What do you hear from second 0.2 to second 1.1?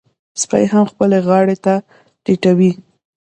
سپی مې